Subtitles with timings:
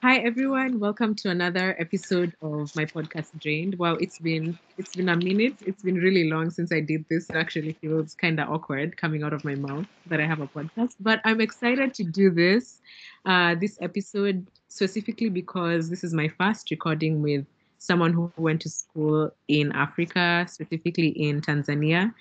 [0.00, 3.74] Hi everyone, welcome to another episode of my podcast Drained.
[3.80, 5.56] Well, it's been it's been a minute.
[5.66, 7.28] It's been really long since I did this.
[7.28, 10.46] It actually feels kind of awkward coming out of my mouth that I have a
[10.46, 12.80] podcast, but I'm excited to do this
[13.26, 17.44] uh, this episode specifically because this is my first recording with
[17.78, 22.14] someone who went to school in Africa, specifically in Tanzania.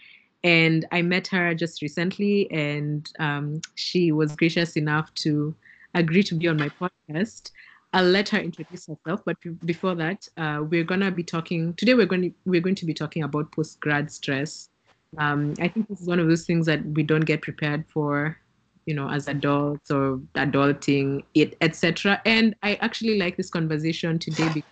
[0.44, 5.54] And I met her just recently, and um, she was gracious enough to
[5.94, 7.52] agree to be on my podcast.
[7.93, 11.93] I'll let her introduce herself, but before that, uh, we're gonna be talking today.
[11.93, 14.69] We're going to, we're going to be talking about post grad stress.
[15.18, 18.37] Um, I think this is one of those things that we don't get prepared for,
[18.86, 22.21] you know, as adults or adulting, it etc.
[22.25, 24.69] And I actually like this conversation today because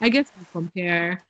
[0.00, 1.22] I guess we compare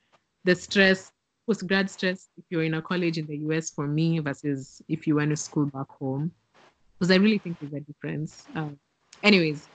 [0.45, 1.11] the stress,
[1.45, 5.05] post grad stress, if you're in a college in the US for me versus if
[5.05, 6.31] you went to school back home,
[6.97, 8.45] because I really think there's a difference.
[8.55, 8.79] Um,
[9.23, 9.67] anyways,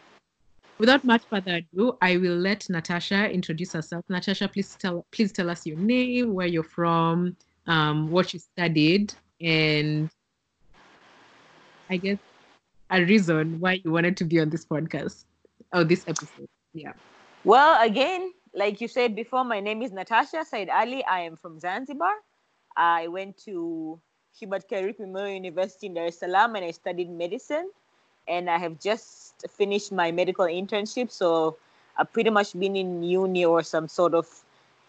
[0.78, 4.04] without much further ado, I will let Natasha introduce herself.
[4.08, 9.14] Natasha, please tell please tell us your name, where you're from, um, what you studied,
[9.40, 10.10] and
[11.90, 12.18] I guess
[12.90, 15.24] a reason why you wanted to be on this podcast
[15.72, 16.48] or this episode.
[16.72, 16.92] Yeah.
[17.44, 21.04] Well, again, like you said before, my name is Natasha Said Ali.
[21.04, 22.14] I am from Zanzibar.
[22.76, 24.00] I went to
[24.38, 27.70] Hubert Kairuki Memorial University in Dar es Salaam and I studied medicine.
[28.28, 31.10] And I have just finished my medical internship.
[31.10, 31.56] So
[31.96, 34.26] I've pretty much been in uni or some sort of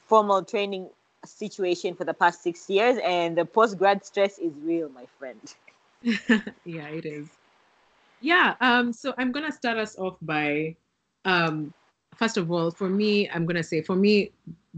[0.06, 0.90] formal training
[1.26, 2.98] situation for the past six years.
[3.04, 5.42] And the post grad stress is real, my friend.
[6.66, 7.28] yeah, it is.
[8.22, 8.56] Yeah.
[8.62, 10.76] Um, so I'm going to start us off by
[11.26, 11.74] um,
[12.18, 14.32] first of all, for me, I'm gonna say for me,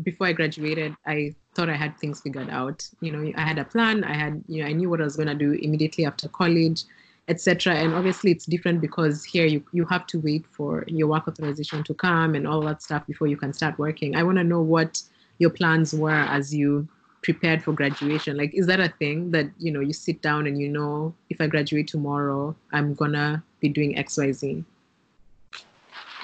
[0.04, 2.88] before I graduated, I thought I had things figured out.
[3.02, 4.04] You know, I had a plan.
[4.04, 6.84] I had, you know, I knew what I was gonna do immediately after college,
[7.30, 7.76] etc.
[7.76, 11.84] And obviously, it's different because here you you have to wait for your work authorization
[11.84, 14.16] to come and all that stuff before you can start working.
[14.16, 15.02] I want to know what
[15.38, 16.88] your plans were as you
[17.22, 18.36] prepared for graduation.
[18.36, 21.40] Like, is that a thing that you know you sit down and you know if
[21.40, 24.66] I graduate tomorrow, I'm gonna be doing X, Y, Z?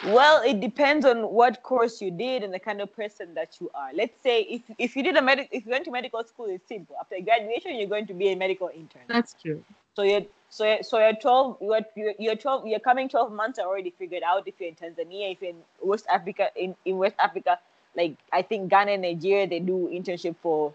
[0.08, 3.72] Well, it depends on what course you did and the kind of person that you
[3.74, 3.90] are.
[3.94, 6.68] Let's say if, if you did a medical, if you went to medical school, it's
[6.68, 6.96] simple.
[7.00, 9.02] After graduation, you're going to be a medical intern.
[9.08, 9.64] That's true.
[9.96, 11.58] So you're so so you're 12.
[11.60, 12.68] You're, you're 12.
[12.68, 14.48] You're coming 12 months are already figured out.
[14.48, 17.60] If you're in Tanzania, if you're in West Africa, in, in West Africa,
[17.96, 20.74] like I think Ghana and Nigeria, they do internship for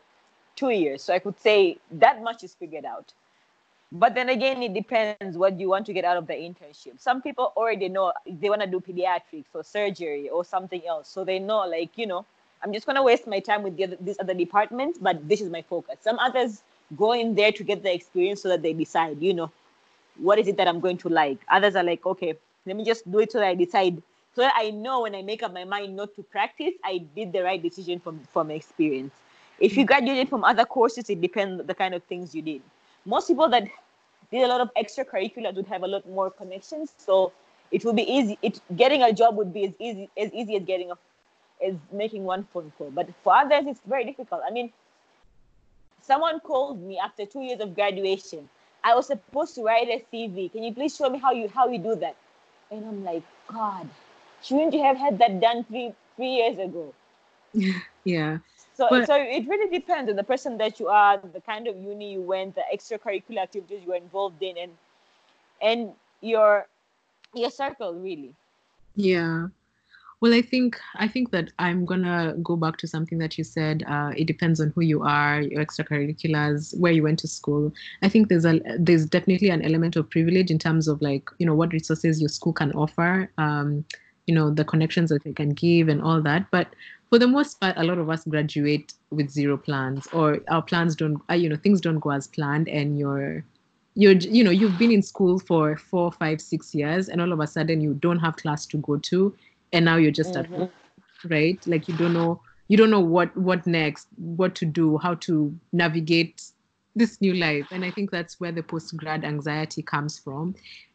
[0.54, 1.02] two years.
[1.02, 3.14] So I could say that much is figured out.
[3.90, 7.00] But then again, it depends what you want to get out of the internship.
[7.00, 11.08] Some people already know they want to do pediatrics or surgery or something else.
[11.08, 12.26] So they know, like, you know,
[12.62, 15.40] I'm just going to waste my time with the other, these other departments, but this
[15.40, 15.96] is my focus.
[16.02, 16.62] Some others
[16.96, 19.50] go in there to get the experience so that they decide, you know,
[20.20, 21.38] what is it that I'm going to like.
[21.48, 22.34] Others are like, okay,
[22.66, 24.02] let me just do it so that I decide.
[24.34, 27.32] So that I know when I make up my mind not to practice, I did
[27.32, 29.12] the right decision from, from experience.
[29.58, 32.62] If you graduated from other courses, it depends the kind of things you did
[33.04, 33.64] most people that
[34.30, 36.92] did a lot of extracurriculars would have a lot more connections.
[36.98, 37.32] So
[37.70, 38.38] it would be easy.
[38.42, 40.98] It getting a job would be as easy as easy as getting a
[41.66, 42.90] as making one phone call.
[42.90, 44.42] But for others, it's very difficult.
[44.46, 44.72] I mean,
[46.00, 48.48] someone called me after two years of graduation.
[48.82, 50.50] I was supposed to write a CV.
[50.52, 52.16] Can you please show me how you how you do that?
[52.70, 53.88] And I'm like, God,
[54.42, 56.94] shouldn't you have had that done three three years ago?
[58.04, 58.38] yeah.
[58.74, 61.76] So, but, so it really depends on the person that you are, the kind of
[61.76, 64.72] uni you went, the extracurricular activities you were involved in, and
[65.60, 65.92] and
[66.22, 66.66] your
[67.34, 68.34] your circle really.
[68.96, 69.48] Yeah.
[70.20, 73.84] Well, I think I think that I'm gonna go back to something that you said.
[73.86, 77.72] Uh, it depends on who you are, your extracurriculars, where you went to school.
[78.02, 81.46] I think there's a there's definitely an element of privilege in terms of like you
[81.46, 83.84] know what resources your school can offer, um,
[84.26, 86.50] you know the connections that they can give and all that.
[86.50, 86.68] But
[87.08, 90.94] for the most part, a lot of us graduate with zero plans, or our plans
[90.96, 93.42] don't, uh, you know, things don't go as planned, and you're,
[93.96, 97.40] you're, you know, you've been in school for four, five, six years, and all of
[97.40, 99.34] a sudden you don't have class to go to,
[99.72, 100.52] and now you're just mm-hmm.
[100.52, 100.70] at home,
[101.28, 101.66] right?
[101.66, 105.54] Like you don't know, you don't know what what next, what to do, how to
[105.72, 106.42] navigate
[106.96, 110.54] this new life, and I think that's where the post grad anxiety comes from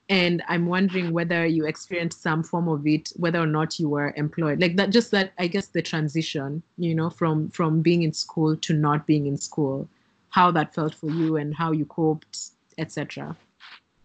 [0.09, 4.13] and i'm wondering whether you experienced some form of it whether or not you were
[4.15, 8.13] employed like that just that i guess the transition you know from from being in
[8.13, 9.87] school to not being in school
[10.29, 13.35] how that felt for you and how you coped etc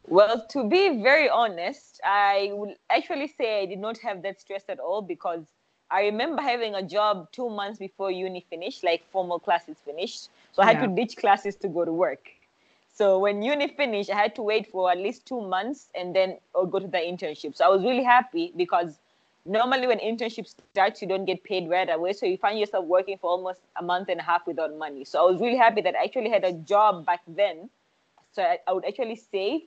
[0.06, 4.64] well to be very honest i would actually say i did not have that stress
[4.68, 5.44] at all because
[5.90, 10.62] i remember having a job two months before uni finished like formal classes finished so
[10.62, 10.86] i had yeah.
[10.86, 12.30] to ditch classes to go to work
[12.92, 16.36] so when uni finished, I had to wait for at least two months and then
[16.54, 17.56] or go to the internship.
[17.56, 18.98] So I was really happy because
[19.46, 22.12] normally when internship starts, you don't get paid right away.
[22.12, 25.04] So you find yourself working for almost a month and a half without money.
[25.04, 27.70] So I was really happy that I actually had a job back then.
[28.32, 29.62] So I, I would actually save.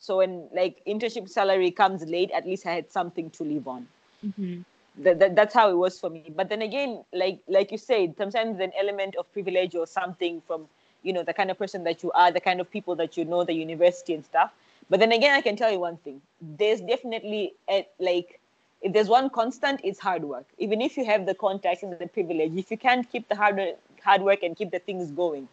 [0.00, 3.86] So when like internship salary comes late, at least I had something to live on.
[4.24, 4.62] Mm-hmm.
[5.02, 6.32] That, that, that's how it was for me.
[6.34, 10.68] But then again, like like you said, sometimes an element of privilege or something from
[11.02, 13.24] you know the kind of person that you are, the kind of people that you
[13.24, 14.52] know, the university and stuff.
[14.90, 18.40] But then again, I can tell you one thing: there's definitely a, like
[18.84, 20.44] if there's one constant, it's hard work.
[20.58, 23.58] Even if you have the contacts and the privilege, if you can't keep the hard,
[24.02, 25.48] hard work and keep the things going,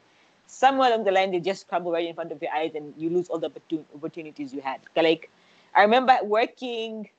[0.52, 3.10] somewhere along the line, they just crumble right in front of your eyes and you
[3.10, 3.52] lose all the
[3.96, 4.82] opportunities you had.
[4.96, 5.30] Like,
[5.74, 7.10] I remember working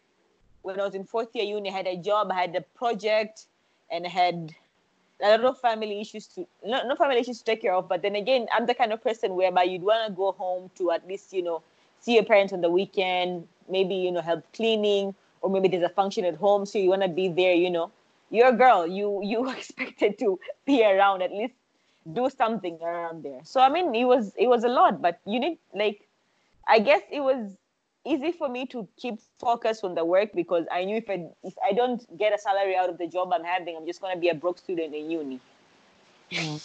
[0.63, 3.47] when I was in fourth year uni, I had a job, I had a project,
[3.91, 4.55] and had
[5.23, 7.89] a lot of family issues to not, not family issues to take care of.
[7.89, 10.93] But then again, I'm the kind of person whereby you'd want to go home to
[10.93, 11.63] at least, you know,
[12.01, 15.89] see your parents on the weekend, maybe, you know, help cleaning or maybe there's a
[15.89, 17.55] function at home, so you want to be there.
[17.55, 17.91] You know,
[18.31, 18.87] you're a girl.
[18.87, 21.55] You you expected to be around at least
[22.13, 23.41] do something around there.
[23.45, 26.09] So I mean, it was it was a lot, but you need like,
[26.67, 27.57] I guess it was
[28.05, 31.55] easy for me to keep focused on the work because I knew if I if
[31.65, 34.29] I don't get a salary out of the job I'm having, I'm just gonna be
[34.29, 35.41] a broke student in uni.
[36.31, 36.59] Yeah.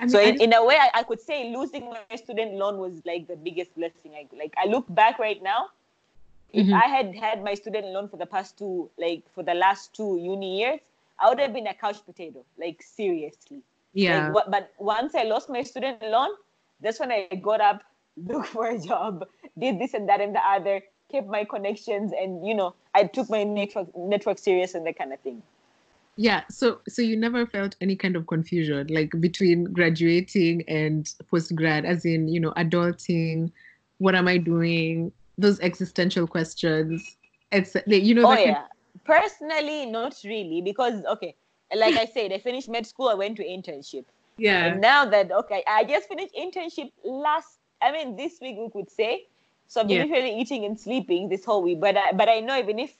[0.00, 2.78] I mean, so in, in a way, I, I, could say losing my student loan
[2.78, 4.12] was like the biggest blessing.
[4.16, 5.68] I like I look back right now,
[6.54, 6.74] if mm-hmm.
[6.74, 10.18] I had had my student loan for the past two, like for the last two
[10.22, 10.78] uni years,
[11.18, 13.60] I would have been a couch potato, like seriously.
[13.94, 14.30] Yeah.
[14.30, 16.30] Like, but once I lost my student loan,
[16.80, 17.82] that's when I got up,
[18.16, 19.26] looked for a job,
[19.58, 23.30] did this and that and the other, kept my connections, and you know, I took
[23.30, 25.42] my network network serious and that kind of thing.
[26.16, 26.42] Yeah.
[26.50, 31.84] So so you never felt any kind of confusion like between graduating and post grad,
[31.84, 33.50] as in you know adulting.
[33.98, 35.12] What am I doing?
[35.38, 37.16] those existential questions.
[37.52, 38.30] It's you know.
[38.30, 38.64] Oh yeah.
[39.04, 41.34] Personally, not really, because okay,
[41.76, 43.08] like I said, I finished med school.
[43.08, 44.04] I went to internship.
[44.36, 44.66] Yeah.
[44.66, 47.58] And now that okay, I just finished internship last.
[47.82, 49.26] I mean, this week we could say.
[49.66, 50.26] So I've been yeah.
[50.26, 51.80] eating and sleeping this whole week.
[51.80, 52.92] But I, but I know even if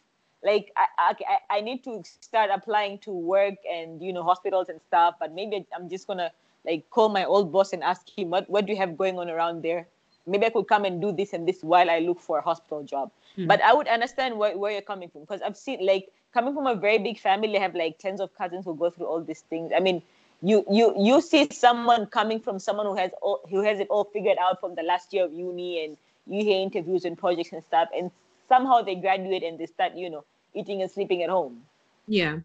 [0.42, 4.80] like I, I I need to start applying to work and you know hospitals and
[4.80, 5.16] stuff.
[5.20, 6.30] But maybe I'm just gonna
[6.64, 9.28] like call my old boss and ask him what what do you have going on
[9.28, 9.86] around there
[10.26, 12.82] maybe I could come and do this and this while I look for a hospital
[12.82, 13.10] job.
[13.32, 13.46] Mm-hmm.
[13.46, 16.66] But I would understand where, where you're coming from because I've seen like coming from
[16.66, 19.40] a very big family, I have like tens of cousins who go through all these
[19.42, 19.72] things.
[19.74, 20.02] I mean,
[20.42, 24.04] you you you see someone coming from someone who has all, who has it all
[24.04, 25.96] figured out from the last year of uni, and
[26.26, 28.10] you hear interviews and projects and stuff, and
[28.48, 31.62] somehow they graduate and they start, you know, eating and sleeping at home.
[32.08, 32.40] Yeah.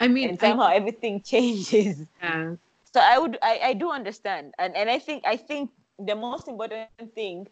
[0.00, 2.04] I mean, and somehow I, everything changes.
[2.20, 2.56] Yeah.
[2.92, 6.48] So I would, I, I do understand, and and I think, I think the most
[6.48, 7.46] important thing,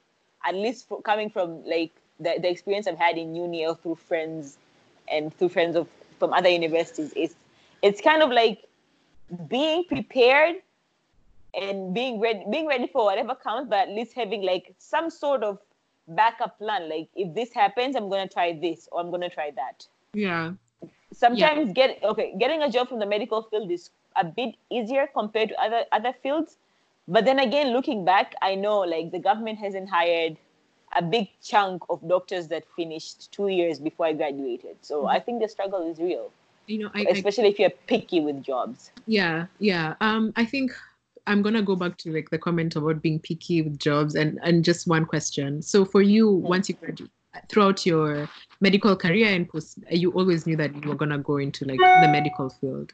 [0.45, 3.97] at least for, coming from like the, the experience I've had in uni or through
[3.97, 4.59] friends
[5.13, 5.89] and through friends of
[6.19, 7.35] from other universities, is
[7.83, 8.65] it's kind of like
[9.49, 10.57] being prepared
[11.55, 15.43] and being ready being ready for whatever comes, but at least having like some sort
[15.43, 15.59] of
[16.09, 16.89] backup plan.
[16.89, 19.87] Like if this happens, I'm gonna try this or I'm gonna try that.
[20.15, 20.53] Yeah.
[21.13, 21.73] Sometimes yeah.
[21.73, 25.61] get okay, getting a job from the medical field is a bit easier compared to
[25.61, 26.57] other other fields
[27.09, 30.37] but then again, looking back, I know like the government hasn't hired
[30.95, 34.77] a big chunk of doctors that finished two years before I graduated.
[34.83, 35.09] So mm-hmm.
[35.09, 36.31] I think the struggle is real.
[36.67, 38.93] You know, I, especially I, if you're picky with jobs.
[39.07, 39.95] Yeah, yeah.
[40.01, 40.73] Um, I think
[41.27, 44.65] I'm gonna go back to like the comment about being picky with jobs and and
[44.65, 45.63] just one question.
[45.63, 46.47] So for you, mm-hmm.
[46.47, 47.11] once you graduate,
[47.49, 48.29] throughout your
[48.61, 52.09] medical career and post, you always knew that you were gonna go into like the
[52.09, 52.93] medical field.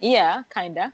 [0.00, 0.92] Yeah, kinda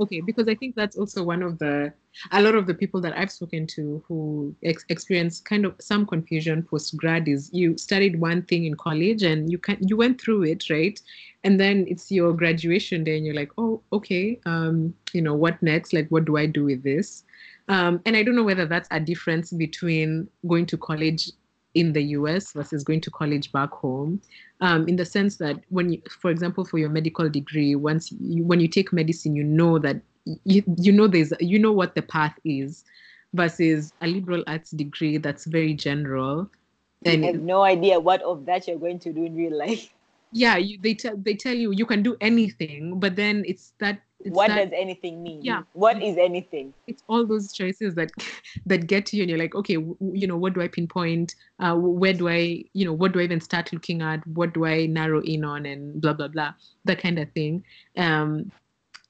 [0.00, 1.92] okay because i think that's also one of the
[2.32, 6.04] a lot of the people that i've spoken to who ex- experience kind of some
[6.04, 10.20] confusion post grad is you studied one thing in college and you can you went
[10.20, 11.00] through it right?
[11.42, 15.62] And then it's your graduation day and you're like oh okay um you know what
[15.62, 15.92] next?
[15.92, 17.24] Like what do i do with this?
[17.68, 21.30] Um, and i don't know whether that's a difference between going to college
[21.74, 24.20] in the US versus going to college back home,
[24.60, 28.42] um, in the sense that when you, for example, for your medical degree, once you,
[28.44, 32.02] when you take medicine, you know that you, you know there's you know what the
[32.02, 32.84] path is,
[33.32, 36.50] versus a liberal arts degree that's very general.
[37.04, 39.92] And you have no idea what of that you're going to do in real life.
[40.32, 44.00] Yeah, you, they tell they tell you you can do anything, but then it's that
[44.28, 45.42] what that, does anything mean?
[45.42, 45.62] Yeah.
[45.72, 46.74] What is anything?
[46.86, 48.10] It's all those choices that
[48.66, 51.34] that get to you and you're like okay w- you know what do i pinpoint?
[51.58, 54.24] Uh, where do i you know what do i even start looking at?
[54.26, 56.52] What do i narrow in on and blah blah blah
[56.84, 57.64] that kind of thing.
[57.96, 58.52] Um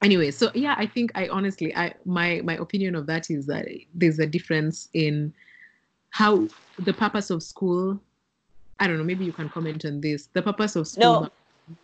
[0.03, 3.67] anyway so yeah i think i honestly i my my opinion of that is that
[3.95, 5.33] there's a difference in
[6.11, 8.01] how the purpose of school
[8.83, 9.05] I don't know.
[9.05, 10.29] Maybe you can comment on this.
[10.33, 11.29] The purpose of school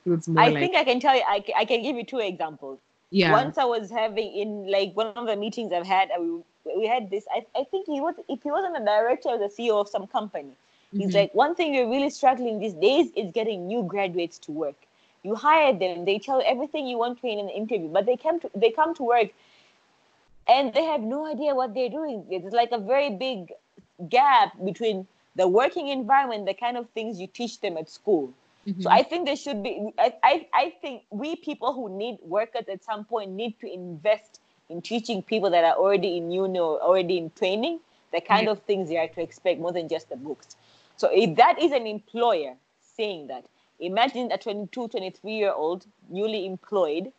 [0.06, 0.14] No.
[0.38, 1.20] I like think I can tell you.
[1.28, 2.78] I, I can give you two examples.
[3.10, 3.32] yeah.
[3.32, 6.40] Once I was having in like one of the meetings I've had, we,
[6.74, 7.24] we had this.
[7.30, 10.06] I, I think he was if he wasn't a director or the CEO of some
[10.06, 10.52] company.
[10.96, 11.14] He's Mhm.
[11.14, 14.85] like, one thing you're really struggling these days is getting new graduates to work.
[15.26, 18.40] You hire them, they tell everything you want to in an interview, but they come
[18.40, 19.30] to they come to work
[20.48, 22.24] and they have no idea what they're doing.
[22.30, 23.52] It's like a very big
[24.08, 28.32] gap between the working environment, the kind of things you teach them at school.
[28.78, 28.92] So Mhm.
[28.92, 29.92] I think there should be.
[29.98, 34.40] I, I, I think we people who need workers at some point need to invest
[34.68, 37.80] in teaching people that are already in uni or already in training
[38.12, 38.52] the kind Yeah.
[38.52, 40.56] of things they are to expect more than just the books.
[40.96, 42.54] So if that is an employer
[42.96, 43.44] saying that,
[43.80, 47.12] imagine a 22, 23 year old newly employed,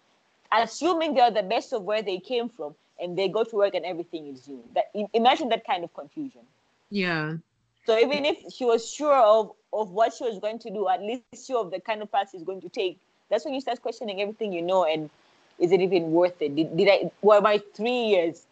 [0.51, 3.75] assuming they are the best of where they came from, and they go to work
[3.75, 4.63] and everything is new.
[4.73, 6.41] That imagine that kind of confusion.
[6.89, 7.37] yeah.
[7.85, 11.01] So even if she was sure of, of what she was going to do, at
[11.01, 12.99] least sure of the kind of path she's going to take,
[13.29, 15.09] that's when you start questioning everything you know and
[15.59, 16.55] is it even worth it?
[16.55, 18.45] Did, did I were my three years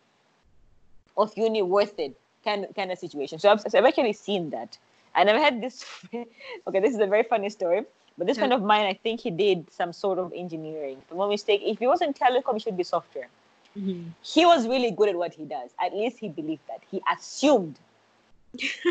[1.17, 2.17] of uni worth it?
[2.43, 3.39] Kind kind of situation.
[3.39, 4.77] So I've, so I've actually seen that.
[5.15, 5.85] And I've had this
[6.67, 7.83] okay, this is a very funny story.
[8.17, 8.41] But this Yeah.
[8.41, 10.97] friend of mine, I think he did some sort of engineering.
[11.01, 13.29] If I'm not mistaken, if he wasn't telecom, it should be software
[13.77, 14.13] Mhm.
[14.33, 15.71] he was really good at what he does.
[15.79, 16.81] At least he believed that.
[16.91, 17.79] He assumed.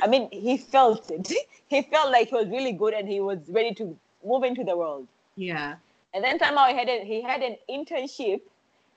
[0.03, 1.33] I mean, he felt it.
[1.69, 4.77] He felt like he was really good and he was ready to move into the
[4.77, 5.09] world.
[5.37, 5.77] Yeah.
[6.15, 8.41] And then somehow he had a, he had an internship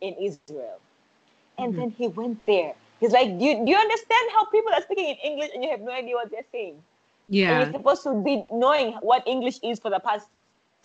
[0.02, 0.70] in Israel,
[1.58, 1.78] and Mhm.
[1.78, 2.76] then he went there.
[3.00, 5.70] He's like, do you, do you understand how people are speaking in English and you
[5.72, 6.84] have no idea what they're saying?
[7.52, 10.28] And you're supposed to be knowing what English is for the past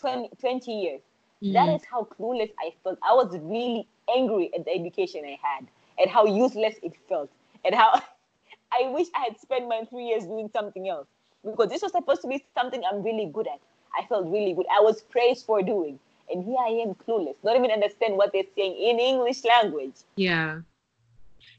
[0.01, 1.01] 20, 20 years.
[1.43, 1.77] That Mhm.
[1.77, 2.99] is how clueless I felt.
[3.03, 5.67] I was really angry at the education I had,
[6.01, 7.31] at how useless it felt,
[7.65, 8.01] and how
[8.73, 11.07] I wish I had spent my three years doing something else.
[11.45, 13.61] Because this was supposed to be something I'm really good at.
[13.99, 14.67] I felt really good.
[14.73, 15.99] I was praised for doing.
[16.31, 19.97] And here I am clueless, not even understand what they're saying in English language.
[20.17, 20.61] Yeah.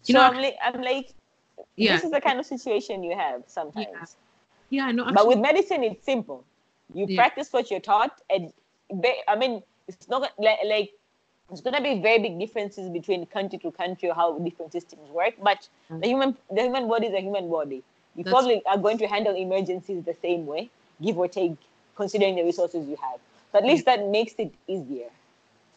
[0.01, 1.13] so You know, I'm like, I'm like,
[1.75, 1.95] Yeah.
[1.95, 3.87] this is the kind of situation you have sometimes.
[3.91, 4.05] Yeah.
[4.73, 5.11] No.
[5.13, 6.43] But with medicine, it's simple.
[6.93, 7.21] You Yeah.
[7.21, 8.51] practice what you're taught, and
[9.27, 10.91] I mean, it's not like, like
[11.51, 15.35] it's gonna be very big differences between country to country or how different systems work.
[15.41, 16.01] But Mm.
[16.01, 17.83] the human the human body is a human body.
[18.15, 20.69] You That's- probably are going to handle emergencies the same way,
[21.01, 21.55] give or take,
[21.95, 23.19] considering the resources you have.
[23.51, 25.09] So at least that makes it easier.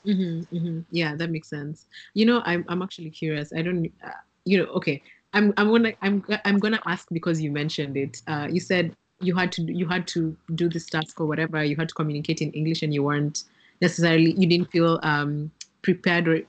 [0.04, 0.80] Mm-hmm, mm-hmm.
[0.90, 1.86] Yeah, that makes sense.
[2.14, 3.52] You know, I'm I'm actually curious.
[3.52, 4.10] I don't, uh,
[4.44, 5.02] you know, okay.
[5.36, 8.22] I'm I'm gonna I'm I'm gonna ask because you mentioned it.
[8.26, 11.62] Uh, you said you had to you had to do this task or whatever.
[11.62, 13.44] You had to communicate in English, and you weren't
[13.82, 15.50] necessarily you didn't feel um,
[15.82, 16.40] prepared or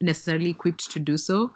[0.00, 1.52] necessarily equipped to do so.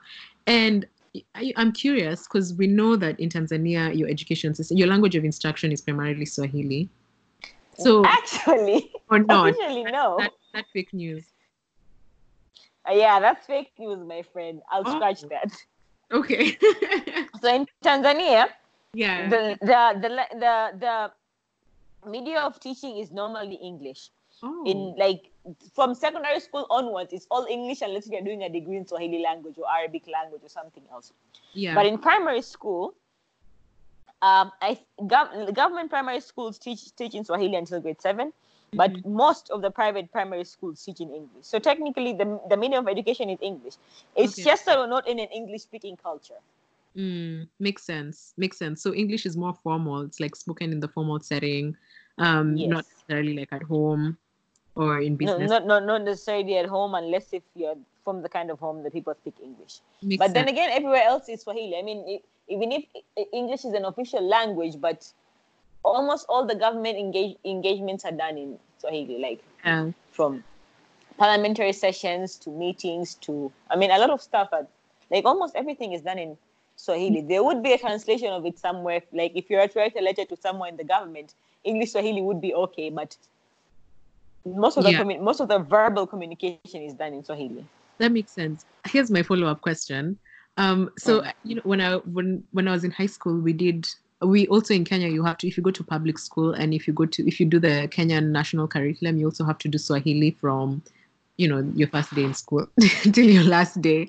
[0.46, 0.86] And
[1.34, 5.24] I, I'm curious because we know that in Tanzania, your education system, your language of
[5.24, 6.88] instruction is primarily Swahili.
[7.78, 9.48] So Actually, or not?
[9.48, 10.18] Actually, no.
[10.20, 11.24] That, that fake news.
[12.88, 14.62] Uh, yeah, that's fake news, my friend.
[14.70, 14.94] I'll Oh.
[14.94, 15.50] scratch that.
[16.12, 16.56] Okay.
[17.42, 18.48] So in Tanzania,
[18.94, 19.28] yeah.
[19.28, 20.10] the the the
[20.40, 24.08] the the media of teaching is normally English.
[24.42, 24.64] oh.
[24.64, 25.30] In like
[25.74, 29.58] from secondary school onwards, it's all English unless you're doing a degree in Swahili language
[29.58, 31.12] or Arabic language or something else.
[31.52, 31.74] yeah.
[31.74, 32.94] But in primary school,
[34.22, 38.32] um, I gov- government primary schools teach teach in Swahili until grade seven,
[38.74, 39.04] but Mhm.
[39.04, 41.46] most of the private primary schools teach in English.
[41.46, 43.74] So technically, the the medium of education is English.
[44.16, 44.42] It's Okay.
[44.42, 46.40] just that we're not in an English speaking culture.
[46.96, 48.32] Mm, makes sense.
[48.36, 48.82] Makes sense.
[48.82, 50.00] So English is more formal.
[50.00, 51.76] It's like spoken in the formal setting,
[52.18, 54.16] um, not necessarily like at home
[54.74, 55.50] or in No, business.
[55.50, 58.92] not, not not necessarily at home unless if you're from the kind of home that
[58.92, 59.80] people speak English.
[60.02, 61.76] Makes But then again, everywhere else is Swahili.
[61.78, 62.84] I mean, i even if
[63.32, 65.12] English is an official language, but
[65.86, 69.90] almost all the government engage, engagements are done in Swahili, like Yeah.
[70.10, 70.44] from
[71.16, 74.48] parliamentary sessions to meetings to, I mean, a lot of stuff.
[74.52, 74.66] Are,
[75.10, 76.36] like almost everything is done in
[76.76, 77.22] Swahili.
[77.22, 79.00] There would be a translation of it somewhere.
[79.12, 82.20] Like if you were to write a letter to someone in the government, English Swahili
[82.22, 83.16] would be okay, but
[84.44, 85.02] most of the Yeah.
[85.18, 87.64] most of the verbal communication is done in Swahili.
[87.98, 88.66] That makes sense.
[88.86, 90.18] Here's my follow-up question.
[90.58, 91.32] Um, so Mm.
[91.42, 93.86] you know, when I when when I was in high school, we did
[94.22, 96.86] we also in Kenya you have to if you go to public school and if
[96.86, 99.78] you go to if you do the Kenyan national curriculum, you also have to do
[99.78, 100.82] Swahili from
[101.36, 102.66] you know your first day in school
[103.12, 104.08] till your last day.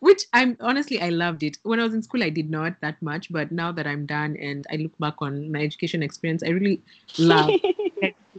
[0.00, 1.56] Which I'm honestly I loved it.
[1.62, 4.36] When I was in school, I did not that much, but now that I'm done
[4.36, 6.82] and I look back on my education experience, I really
[7.18, 7.50] love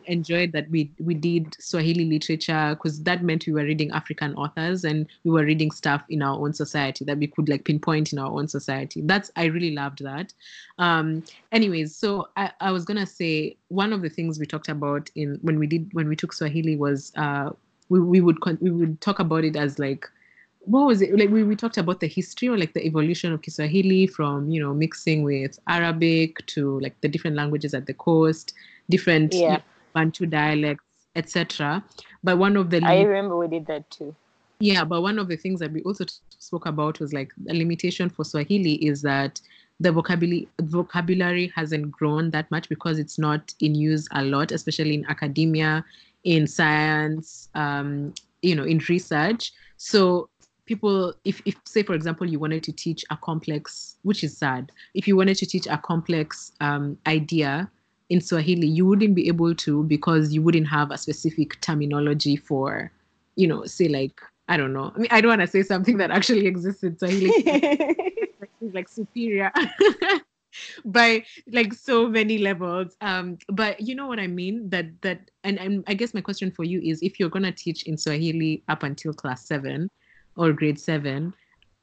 [0.08, 4.84] enjoyed that we we did Swahili literature because that meant we were reading African authors
[4.84, 8.20] and we were reading stuff in our own society that we could like pinpoint in
[8.20, 9.02] our own society.
[9.02, 10.34] That's I really loved that.
[10.80, 15.10] Um, anyways, so I, I was gonna say one of the things we talked about
[15.16, 17.52] in when we did when we took Swahili was uh,
[17.90, 20.10] we we would we would talk about it as like
[20.68, 23.42] what was it like we, we talked about the history or like the evolution of
[23.42, 28.54] kiswahili from you know mixing with arabic to like the different languages at the coast
[28.90, 29.60] different Yeah.
[29.98, 30.84] Bantu dialects
[31.22, 31.84] etc
[32.24, 34.16] but one of the I remember we did that too.
[34.60, 36.14] yeah but one of the things that we also t-
[36.48, 39.42] spoke about was like the limitation for swahili is that
[39.80, 44.94] the vocabulary vocabulary hasn't grown that much because it's not in use a lot especially
[45.00, 45.84] in academia
[46.24, 50.30] in science um, you know in research so
[50.66, 54.72] people if, if say for example you wanted to teach a complex which is sad
[54.94, 57.70] if you wanted to teach a complex um, idea
[58.10, 62.92] in swahili you wouldn't be able to because you wouldn't have a specific terminology for
[63.36, 64.94] you know say like i don't know.
[64.96, 67.94] I mean i don't want to say something that actually exists in swahili.
[68.40, 69.52] Like, like superior.
[70.86, 72.96] By like so many levels.
[73.02, 74.70] Um but you know what i mean?
[74.70, 77.52] That that and, and i guess my question for you is if you're going to
[77.52, 79.90] teach in swahili up until class 7
[80.36, 81.34] or grade 7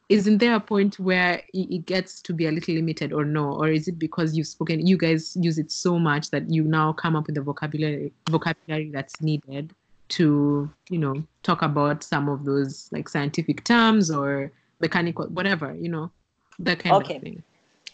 [0.08, 3.68] isn't there a point where it gets to be a little limited or no or
[3.68, 7.16] is it because you've spoken you guys use it so much that you now come
[7.16, 9.74] up with the vocabulary vocabulary that's needed
[10.08, 15.88] to you know talk about some of those like scientific terms or mechanical whatever you
[15.88, 16.10] know
[16.58, 17.16] that kind Okay.
[17.16, 17.42] of thing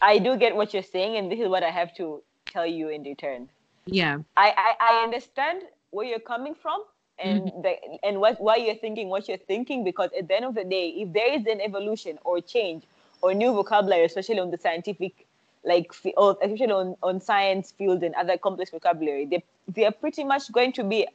[0.01, 2.89] I do get what you're saying, and this is what I have to tell you
[2.89, 3.47] in return.
[3.85, 6.81] yeah I, I, I understand where you're coming from
[7.23, 7.61] and mm-hmm.
[7.61, 10.63] the, and what why you're thinking what you're thinking because at the end of the
[10.63, 12.83] day, if there is an evolution or change
[13.21, 15.25] or new vocabulary, especially on the scientific
[15.63, 20.23] like or especially on, on science field and other complex vocabulary, they they are pretty
[20.23, 21.07] much going to be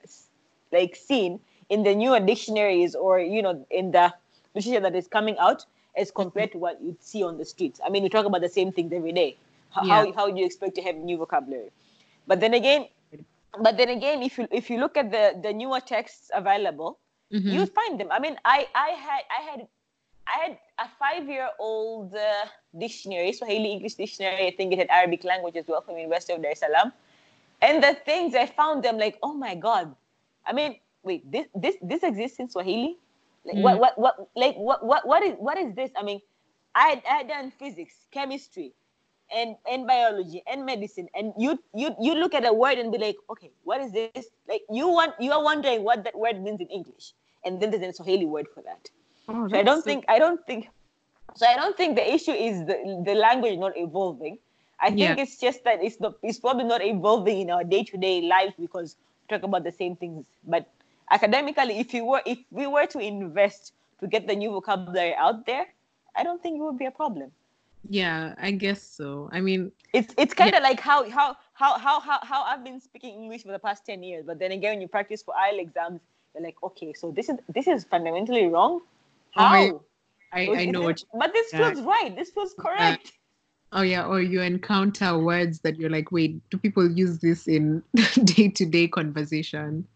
[0.72, 4.12] like seen in the newer dictionaries or you know in the
[4.54, 5.64] literature that is coming out
[5.96, 6.22] as mm-hmm.
[6.22, 7.80] compared to what you'd see on the streets.
[7.84, 9.36] I mean, we talk about the same things every day.
[9.70, 9.94] How, Yeah.
[9.94, 11.70] how, how do you expect to have new vocabulary?
[12.26, 12.88] But then again,
[13.60, 16.98] but then again, if you if you look at the the newer texts available,
[17.32, 17.52] Mhm.
[17.52, 18.08] you find them.
[18.10, 19.60] I mean, I I had I had
[20.26, 24.46] I had a five year old uh, dictionary, Swahili English dictionary.
[24.46, 26.92] I think it had Arabic language as well from the University of Dar es Salaam.
[27.62, 29.94] And the things I found them like, oh my god.
[30.44, 32.98] I mean, wait, this this this exists in Swahili?
[33.44, 33.80] Like what Mm.
[33.80, 35.90] what what like what what what is what is this?
[35.96, 36.20] I mean,
[36.74, 38.74] I had, I had done physics, chemistry,
[39.34, 42.98] and and biology and medicine, and you you you look at a word and be
[42.98, 44.26] like, okay, what is this?
[44.48, 47.12] Like you want you are wondering what that word means in English,
[47.44, 48.88] and then there's a Swahili word for that.
[49.28, 50.68] Oh, So I don't so- think I don't think
[51.34, 54.38] so I don't think the issue is the, the language not evolving.
[54.80, 55.16] I think Yeah.
[55.18, 59.36] it's just that it's not it's probably not evolving in our day-to-day life because we
[59.36, 60.24] talk about the same things.
[60.44, 60.66] But
[61.10, 65.46] academically, if you were if we were to invest to get the new vocabulary out
[65.46, 65.66] there,
[66.14, 67.32] I don't think it would be a problem.
[67.88, 72.00] Yeah i guess so i mean It's it's kind of like how, how how how
[72.00, 74.80] how how I've been speaking English for the past 10 years, but then again when
[74.82, 76.00] you practice for IELTS exams,
[76.34, 78.80] you're like, okay, so this is this is fundamentally wrong.
[79.36, 79.54] Oh, How?
[79.54, 79.72] I-
[80.32, 81.58] I, I know what but this yeah.
[81.58, 82.14] feels right.
[82.14, 83.12] This feels correct.
[83.72, 87.82] oh yeah or you encounter words that you're like wait do people use this in
[88.24, 89.86] day-to-day conversation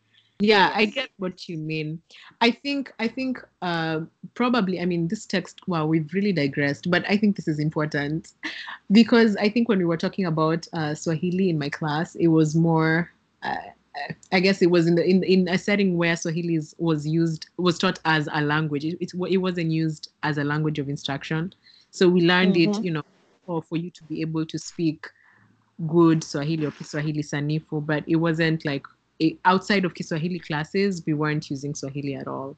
[0.41, 2.01] yeah i get what you mean
[2.41, 4.01] i think i think uh
[4.35, 8.33] probably i mean this text wow we've really digressed but i think this is important
[8.93, 12.55] because i think when we were talking about uh, swahili in my class it was
[12.55, 13.11] more
[13.43, 13.57] uh,
[14.33, 17.49] I guess it was in the in, in a setting where Swahili is, was used
[17.59, 18.85] was taught as a language.
[18.85, 21.53] It, it, it wasn't used as a language of instruction.
[21.91, 22.85] So we learned it, Mhm.
[22.85, 23.03] you know,
[23.45, 25.09] for, for you to be able to speak
[25.89, 29.00] good Swahili or Kiswahili Sanifu, but it wasn't like it,
[29.45, 32.57] outside of Kiswahili classes, we weren't using Swahili at all.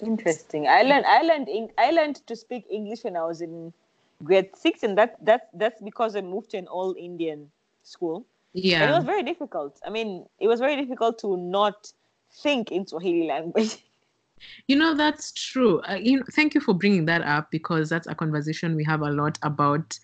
[0.00, 0.68] Interesting.
[0.68, 3.72] I learned I learned I learned to speak English when I was in
[4.22, 7.50] grade six, and that that that's because I moved to an all Indian
[7.82, 8.24] school.
[8.82, 9.78] And it was very difficult.
[9.86, 11.92] I mean, it was very difficult to not
[12.42, 13.78] think in Swahili language.
[14.68, 15.80] You know, that's true.
[15.80, 19.02] Uh, you know, thank you for bringing that up because that's a conversation we have
[19.02, 19.98] a lot about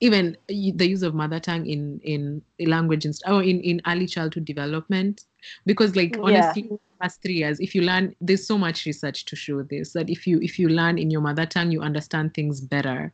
[0.00, 4.06] even the use of mother tongue in in language and or oh, in, in early
[4.06, 5.24] childhood development
[5.66, 6.22] because like Yeah.
[6.22, 6.68] honestly
[7.00, 10.26] past three years if you learn there's so much research to show this that if
[10.26, 13.12] you if you learn in your mother tongue you understand things better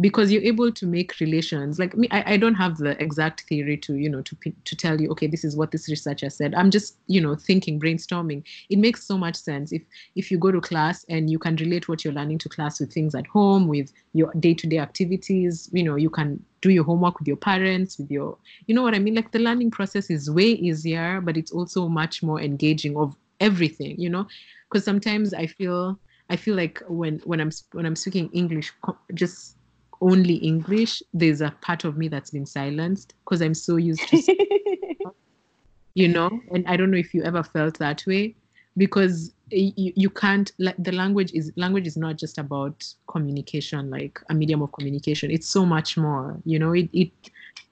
[0.00, 3.76] because you're able to make relations like me I, I don't have the exact theory
[3.78, 6.70] to you know to to tell you okay this is what this researcher said i'm
[6.70, 9.82] just you know thinking brainstorming it makes so much sense if
[10.14, 12.92] if you go to class and you can relate what you're learning to class with
[12.92, 17.28] things at home with your day-to-day activities you know you can do your homework with
[17.28, 19.14] your parents, with your, you know what I mean?
[19.14, 23.94] Like the learning process is way easier, but it's also much more engaging of everything,
[23.96, 24.26] you know?
[24.68, 25.98] Because sometimes I feel,
[26.30, 28.72] I feel like when when I'm when I'm speaking English,
[29.14, 29.57] just
[30.00, 34.36] only English, there's a part of me that's been silenced because I'm so used to,
[35.94, 36.40] you know.
[36.52, 38.34] And I don't know if you ever felt that way
[38.76, 44.20] because you, you can't like the language is language is not just about communication like
[44.30, 47.10] a medium of communication it's so much more you know it, it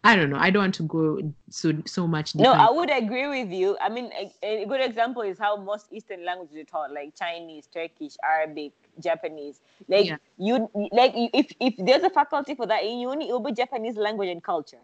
[0.05, 3.27] i don't know i don't want to go so so much no i would agree
[3.27, 6.92] with you i mean a, a, good example is how most eastern languages are taught
[6.92, 10.16] like chinese turkish arabic japanese like yeah.
[10.38, 13.96] you like if if there's a faculty for that in uni it will be japanese
[13.96, 14.79] language and culture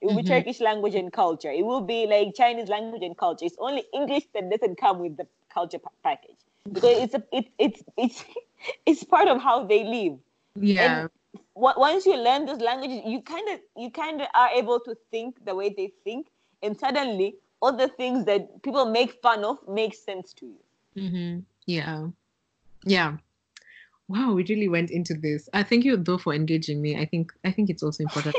[0.00, 0.22] it will mm-hmm.
[0.22, 1.50] be Turkish language and culture.
[1.50, 3.44] It will be like Chinese language and culture.
[3.44, 6.36] It's only English that doesn't come with the culture package
[6.72, 8.24] because it's a it, it's it's
[8.86, 10.18] it's part of how they live.
[10.54, 11.00] Yeah.
[11.00, 11.10] And
[11.54, 15.44] once you learn those languages, you kind of you kind of are able to think
[15.44, 16.28] the way they think,
[16.62, 20.58] and suddenly all the things that people make fun of make sense to you.
[20.96, 21.40] Mm-hmm.
[21.66, 22.08] Yeah,
[22.84, 23.16] yeah.
[24.08, 25.48] Wow, we really went into this.
[25.52, 26.96] I thank you though for engaging me.
[26.96, 28.34] I think I think it's also important.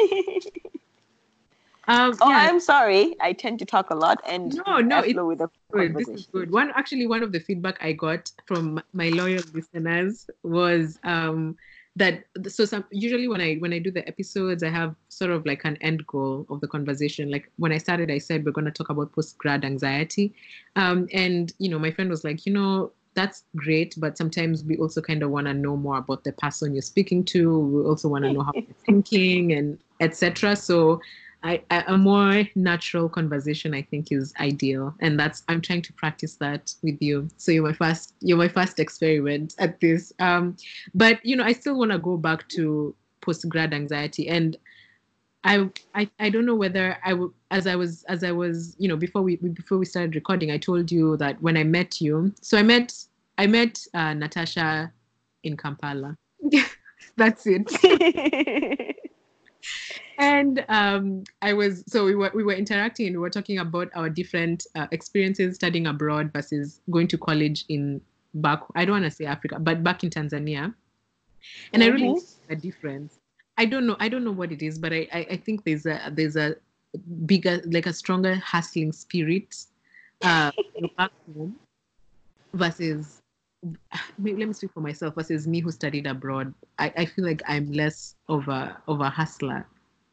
[1.87, 2.37] Um, oh, yeah.
[2.37, 3.15] I'm sorry.
[3.21, 5.95] I tend to talk a lot and no, no, it's with the good.
[5.95, 6.51] This is good.
[6.51, 11.55] One actually, one of the feedback I got from my loyal listeners was um,
[11.99, 15.45] that so some usually when I when I do the episodes, I have sort of
[15.45, 17.29] like an end goal of the conversation.
[17.29, 20.33] Like when I started, I said we're going to talk about post grad anxiety,
[20.75, 24.77] um, and you know, my friend was like, you know, that's great, but sometimes we
[24.77, 27.59] also kind of want to know more about the person you're speaking to.
[27.59, 30.55] We also want to know how they're thinking and etc.
[30.55, 31.01] So
[31.43, 35.93] I, I, a more natural conversation I think is ideal, and that's I'm trying to
[35.93, 37.29] practice that with you.
[37.37, 40.11] So you're my first you're my first experiment at this.
[40.19, 40.57] Um,
[40.93, 44.57] but you know I still want to go back to post grad anxiety, and
[45.45, 48.89] I, I I don't know whether I would as I was as I was you
[48.89, 52.33] know before we before we started recording I told you that when I met you
[52.41, 52.93] so I met
[53.37, 54.91] I met uh, Natasha
[55.43, 56.17] in Kampala.
[57.15, 58.95] that's it.
[60.19, 63.89] and um, I was so we were we were interacting and we were talking about
[63.95, 68.01] our different uh, experiences studying abroad versus going to college in
[68.35, 68.61] back.
[68.75, 70.73] I don't want to say Africa, but back in Tanzania,
[71.73, 71.81] and mm-hmm.
[71.81, 72.53] I really mm-hmm.
[72.53, 73.19] a difference.
[73.57, 73.95] I don't know.
[73.99, 76.55] I don't know what it is, but I, I, I think there's a there's a
[77.25, 79.55] bigger like a stronger hustling spirit
[80.21, 80.51] uh,
[80.97, 81.55] back home
[82.53, 83.21] versus
[84.17, 86.53] let me speak for myself versus me who studied abroad.
[86.77, 89.65] I, I feel like I'm less of a of a hustler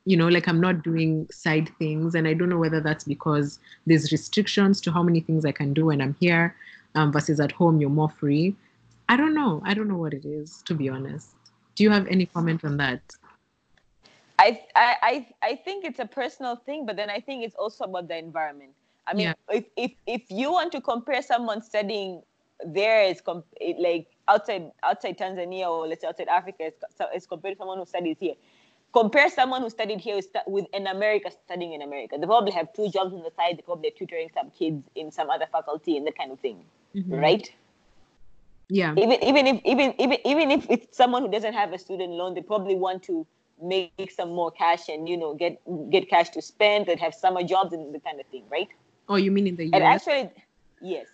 [0.06, 2.14] you know like i'm not doing side things.
[2.14, 5.74] And i don't know whether that's because there's restrictions to how many things i can
[5.74, 6.54] do when i'm here
[6.94, 8.56] um, versus at home you're more free.
[9.08, 9.62] I don't know.
[9.64, 11.28] I don't know what it is to be honest.
[11.76, 13.02] Do you have any comment on that?
[14.38, 18.08] I, I I think it's a personal thing, but then I think it's also about
[18.08, 18.72] the environment.
[19.06, 19.34] I mean, yeah.
[19.50, 22.22] if, if if you want to compare someone studying
[22.64, 23.46] there is comp-
[23.78, 26.70] like outside outside Tanzania or let's say outside Africa
[27.14, 28.34] as compared to someone who studies here,
[28.96, 32.16] compare someone who studied here with in America studying in America.
[32.18, 33.58] They probably have two jobs on the side.
[33.58, 36.64] They probably are tutoring some kids in some other faculty and that kind of thing,
[36.94, 37.14] mm-hmm.
[37.14, 37.46] right?
[38.68, 38.92] Yeah.
[38.96, 42.34] Even even if even even even if it's someone who doesn't have a student loan,
[42.34, 43.26] they probably want to
[43.62, 47.42] make some more cash and you know get get cash to spend and have summer
[47.42, 48.68] jobs and the kind of thing, right?
[49.08, 49.70] Oh, you mean in the US?
[49.74, 50.30] And actually,
[50.80, 51.06] yes.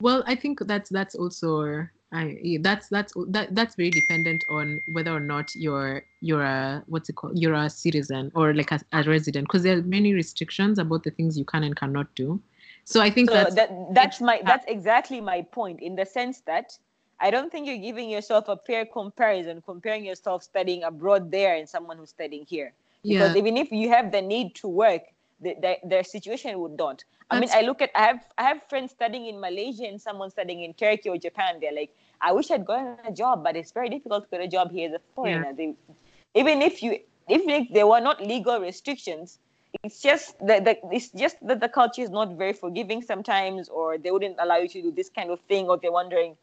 [0.00, 5.10] Well, I think that's that's also I that's that's that that's very dependent on whether
[5.10, 9.02] or not you're you're a what's it called you're a citizen or like a, a
[9.02, 12.40] resident because there are many restrictions about the things you can and cannot do.
[12.84, 16.40] So I think so that's that, that's my that's exactly my point in the sense
[16.46, 16.78] that
[17.18, 21.68] I don't think you're giving yourself a fair comparison comparing yourself studying abroad there and
[21.68, 22.72] someone who's studying here.
[23.02, 23.38] Because yeah.
[23.38, 25.02] even if you have the need to work,
[25.40, 27.04] the, the, their situation would not.
[27.30, 30.30] I mean, I look at I have I have friends studying in Malaysia and someone
[30.30, 31.58] studying in Turkey or Japan.
[31.60, 34.48] They're like, I wish I'd gotten a job, but it's very difficult to get a
[34.48, 35.46] job here as a foreigner.
[35.46, 35.52] Yeah.
[35.52, 35.74] They,
[36.34, 36.98] even if you,
[37.28, 39.38] even if there were not legal restrictions,
[39.82, 43.98] it's just that the, it's just that the culture is not very forgiving sometimes, or
[43.98, 46.36] they wouldn't allow you to do this kind of thing, or they're wondering,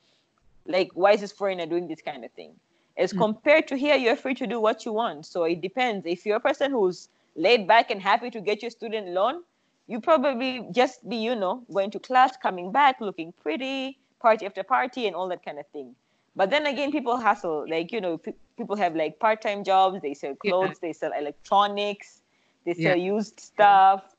[0.66, 2.54] like, why is this foreigner doing this kind of thing?
[2.98, 3.20] As mm.
[3.20, 5.26] compared to here, you're free to do what you want.
[5.26, 6.06] So it depends.
[6.06, 9.44] If you're a person who's laid back and happy to get your student loan,
[9.88, 14.64] you probably just be, you know, going to class, coming back, looking pretty, party after
[14.64, 15.96] party and all that kind of thing.
[16.36, 17.66] But then again, people hustle.
[17.68, 20.88] Like, you know, p- people have like part time jobs, they sell clothes, yeah.
[20.88, 22.22] they sell electronics,
[22.66, 23.16] they sell yeah.
[23.16, 24.16] used stuff.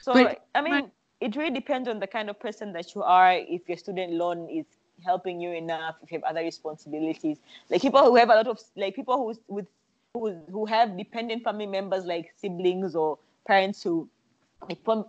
[0.00, 3.02] So, but, I mean, but, it really depends on the kind of person that you
[3.02, 3.32] are.
[3.32, 4.66] If your student loan is
[5.04, 7.38] helping you enough, if you have other responsibilities,
[7.70, 9.66] like people who have a lot of, like people who with
[10.14, 14.08] who who have dependent family members like siblings or parents who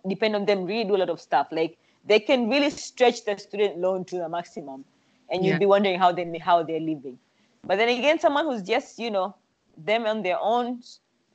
[0.07, 1.47] depend on them really do a lot of stuff.
[1.51, 4.85] Like they can really stretch the student loan to the maximum,
[5.29, 5.59] and you'd Yeah.
[5.59, 7.17] be wondering how they how they're living.
[7.63, 9.35] But then again, someone who's just you know
[9.77, 10.81] them on their own,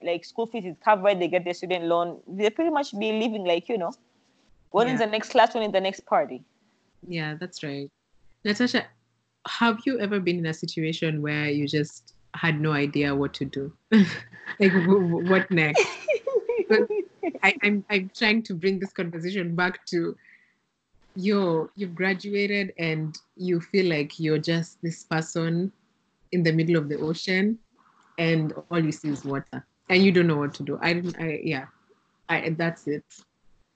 [0.02, 3.44] like school fees is covered, they get their student loan, they pretty much be living
[3.44, 3.92] like you know,
[4.70, 5.06] one is Yeah.
[5.06, 6.42] the next class, one is the next party.
[7.06, 7.90] Yeah, that's right.
[8.44, 8.86] Natasha,
[9.46, 13.44] have you ever been in a situation where you just had no idea what to
[13.44, 13.72] do?
[13.92, 14.06] like,
[14.72, 15.84] w- w- what next?
[17.42, 20.16] I, I'm, I'm trying to bring this conversation back to
[21.14, 25.72] yo, you've graduated and you feel like you're just this person
[26.32, 27.58] in the middle of the ocean
[28.18, 30.78] and all you see is water and you don't know what to do.
[30.80, 31.66] I didn't, I, yeah,
[32.28, 33.04] I, that's it.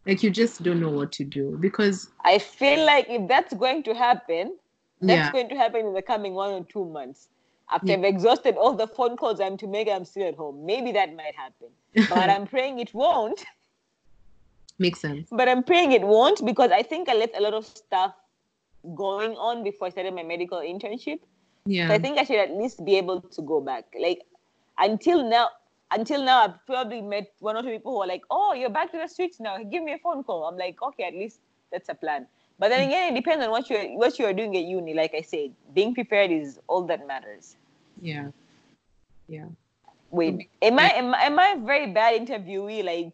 [0.07, 3.83] Like, you just don't know what to do because, I feel like if that's going
[3.85, 4.57] to happen,
[5.01, 5.33] that's yeah.
[5.33, 7.29] going to happen in the coming one or two months.
[7.71, 7.95] After Yeah.
[7.95, 10.65] I've exhausted all the phone calls I'm to make, I'm still at home.
[10.67, 11.69] Maybe that might happen.
[12.11, 13.45] But I'm praying it won't.
[14.79, 15.29] Makes sense.
[15.31, 18.15] But I'm praying it won't because I think I left a lot of stuff
[18.95, 21.21] going on before I started my medical internship.
[21.67, 21.89] Yeah.
[21.89, 23.85] So I think I should at least be able to go back.
[23.99, 24.23] Like
[24.79, 25.49] until now,
[25.91, 28.91] until now, I've probably met one or two people who are like, "Oh, you're back
[28.93, 29.59] to the streets now.
[29.59, 31.39] Give me a phone call." I'm like, "Okay, at least
[31.71, 32.27] that's a plan."
[32.59, 32.89] But then mm.
[32.89, 34.95] again, it depends on what you're what you're doing at uni.
[34.95, 37.57] Like I said, being prepared is all that matters.
[38.01, 38.31] yeah.
[39.27, 39.47] Yeah.
[40.11, 40.49] Wait, mm.
[40.63, 42.85] am I am, I- am I a very bad interviewee?
[42.85, 43.13] Like,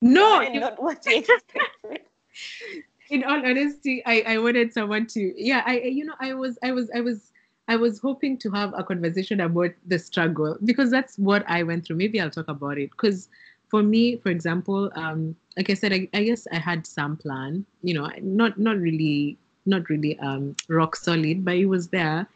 [0.00, 1.24] No, not what you
[3.10, 6.58] in all honesty, I, I wanted someone to yeah, I I- you know, I was
[6.62, 7.32] I was I was
[7.68, 11.86] I was hoping to have a conversation about the struggle because that's what I went
[11.86, 11.96] through.
[11.96, 12.90] Maybe I'll talk about it.
[12.90, 13.28] Because
[13.68, 17.64] for me, for example, um, like I said, I, I guess I had some plan,
[17.82, 22.26] you know, not not really not really um rock solid, but it was there.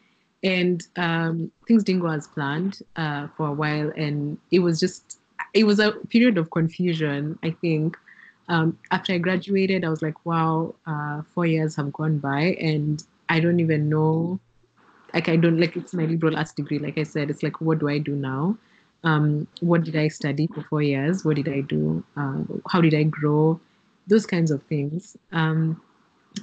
[0.43, 5.18] And um, things didn't go as planned uh, for a while, and it was just
[5.53, 7.37] it was a period of confusion.
[7.43, 7.97] I think
[8.47, 13.03] um, after I graduated, I was like, wow, uh, four years have gone by and
[13.29, 14.39] I don't even know.
[15.13, 16.79] Like, I don't like it's my liberal arts degree.
[16.79, 18.57] Like I said, it's like, what do I do now?
[19.03, 21.23] Um, what did I study for four years?
[21.23, 22.03] What did I do?
[22.17, 23.59] Uh, how did I grow?
[24.07, 25.15] Those kinds of things.
[25.31, 25.81] Um,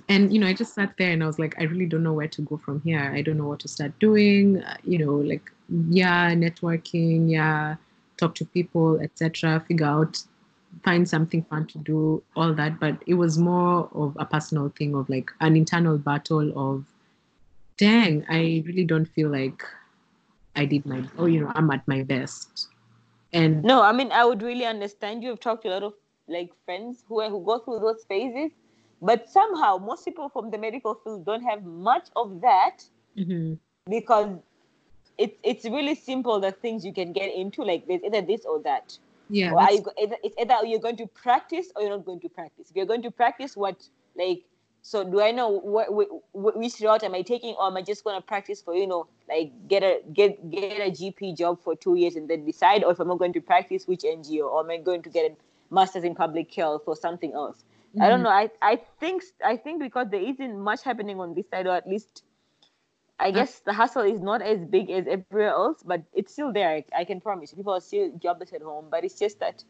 [0.08, 2.12] and you know, I just sat there and I was like, I really don't know
[2.12, 3.12] where to go from here.
[3.14, 4.62] I don't know what to start doing.
[4.62, 5.50] Uh, you know, like
[5.90, 7.76] yeah, networking, yeah,
[8.16, 9.64] talk to people, etc.
[9.66, 10.22] Figure out
[10.84, 12.78] find something fun to do, all that.
[12.78, 16.84] But it was more of a personal thing of like an internal battle of,
[17.76, 19.62] dang, I really don't feel like
[20.54, 22.68] I did my, oh, you know, I'm at my best.
[23.32, 25.32] And No, I mean I would really understand you.
[25.32, 25.94] I've talked to a lot of
[26.28, 28.52] like friends who who go through those phases,
[29.02, 32.84] but somehow most people from the medical field don't have much of that
[33.16, 33.58] Mhm.
[33.88, 34.38] because
[35.18, 37.62] it's it's really simple the things you can get into.
[37.62, 38.98] Like there's either this or that.
[39.28, 42.20] yeah, or are you, either, it's either you're going to practice or you're not going
[42.20, 42.70] to practice.
[42.70, 44.44] If you're going to practice, what like
[44.82, 48.04] so do I know what, what which route am I taking, or am I just
[48.04, 51.74] going to practice for you know like get a get get a GP job for
[51.76, 54.60] two years and then decide, or if I'm not going to practice, which NGO, or
[54.60, 57.64] am I going to get a master's in public health or something else?
[58.00, 58.22] I don't Mhm.
[58.22, 58.30] know.
[58.30, 61.88] I I think I think because there isn't much happening on this side, or at
[61.88, 62.22] least
[63.18, 66.68] I guess the hustle is not as big as everywhere else, but it's still there.
[66.68, 67.50] I, I can promise.
[67.50, 67.56] you.
[67.56, 69.64] People are still jobless at home, but it's just that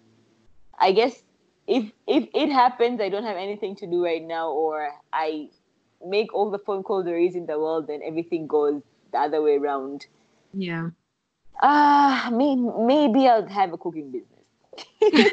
[0.79, 1.23] I guess
[1.67, 5.49] if if it happens, I don't have anything to do right now, or I
[6.05, 8.83] make all the phone calls there is in the world, then everything goes
[9.13, 10.07] the other way around.
[10.53, 10.91] yeah.
[11.63, 14.45] Ah, may, maybe I'll have a cooking business.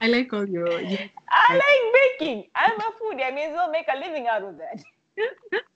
[0.00, 2.46] I like all your, I like baking.
[2.54, 3.26] I'm a foodie.
[3.26, 4.82] I may as well make a living out of that.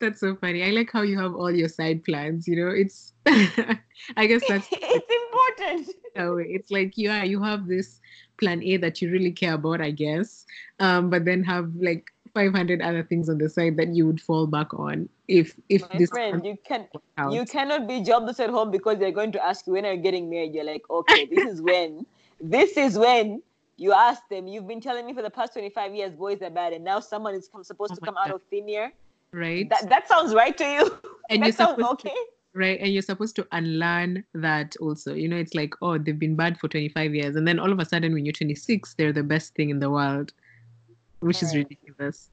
[0.00, 0.64] that's so funny.
[0.64, 3.12] I like how you have all your side plans, you know, it's,
[4.16, 5.96] I guess that's it's important.
[6.16, 8.00] Oh, it's like yeah, you have this
[8.36, 10.44] plan A that you really care about, I guess,
[10.80, 14.48] um, but then have like 500 other things on the side that you would fall
[14.48, 17.32] back on if if My this friend, you can out.
[17.32, 20.02] you cannot be jobless at home because they're going to ask you when are you
[20.02, 20.52] getting married.
[20.52, 22.04] You're like, okay, this is when.
[22.40, 23.42] This is when
[23.76, 24.48] you ask them.
[24.48, 27.34] You've been telling me for the past 25 years boys are bad, and now someone
[27.34, 28.92] is come, supposed Oh to come out of thin air.
[29.32, 29.68] Right?
[29.68, 30.98] That that sounds right to you.
[31.30, 32.10] and that you're sounds supposed okay.
[32.10, 35.14] to, right, and you're supposed to unlearn that also.
[35.14, 37.78] You know, it's like oh, they've been bad for 25 years, and then all of
[37.78, 40.32] a sudden, when you're 26, they're the best thing in the world,
[41.20, 42.30] which is ridiculous.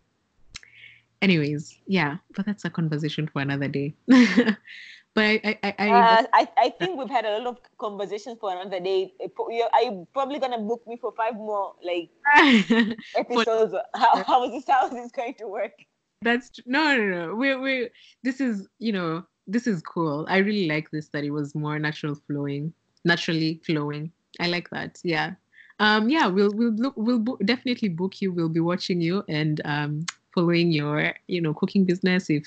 [1.21, 3.95] Anyways, yeah, but that's a conversation for another day.
[4.07, 8.51] but I, I, I, Uh, I, I think we've had a lot of conversations for
[8.51, 9.13] another day.
[9.19, 12.09] Are you probably gonna book me for five more like
[13.15, 13.73] episodes?
[13.95, 15.73] How, how is this how is this going to work?
[16.21, 17.35] That's no, no, no.
[17.35, 17.89] We're we.
[18.23, 20.25] This is you know this is cool.
[20.29, 22.73] I really like this that it was more natural flowing,
[23.05, 24.11] naturally flowing.
[24.39, 24.99] I like that.
[25.03, 25.33] Yeah.
[25.79, 28.31] Um, yeah, we'll we'll look we'll bo- definitely book you.
[28.31, 32.43] We'll be watching you and um, following your you know cooking business if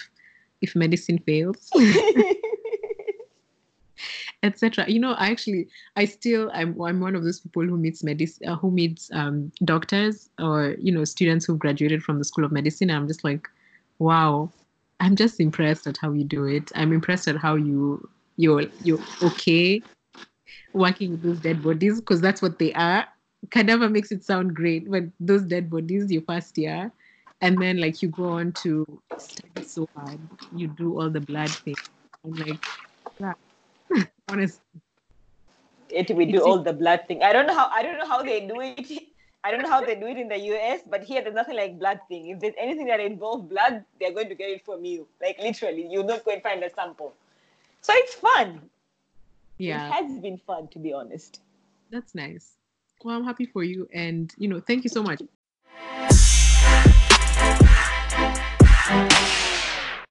[0.63, 1.71] if medicine fails.
[4.43, 8.03] etc you know i actually i still i'm, I'm one of those people who meets
[8.03, 12.45] medicine uh, who meets um, doctors or you know students who graduated from the school
[12.45, 13.49] of medicine i'm just like
[14.01, 14.51] wow
[14.99, 18.99] i'm just impressed at how you do it i'm impressed at how you you're you're
[19.23, 19.81] okay
[20.73, 23.07] working with those dead bodies because that's what they are
[23.51, 26.91] cadaver makes it sound great but those dead bodies your first year
[27.43, 28.85] and then like you go on to
[29.19, 30.19] study so hard
[30.55, 31.77] you do all the blood thing
[32.25, 32.59] i'm like
[33.21, 33.35] yeah
[34.29, 34.63] honestly.
[35.91, 37.23] It we do all the blood thing.
[37.23, 39.09] I don't know how I don't know how they do it.
[39.43, 41.79] I don't know how they do it in the US, but here there's nothing like
[41.79, 42.29] blood thing.
[42.29, 45.07] If there's anything that involves blood, they're going to get it from you.
[45.21, 47.15] Like literally, you're not going to find a sample.
[47.81, 48.69] So it's fun.
[49.57, 49.87] Yeah.
[49.87, 51.41] It has been fun to be honest.
[51.91, 52.57] That's nice.
[53.03, 55.23] Well, I'm happy for you and you know, thank you so much.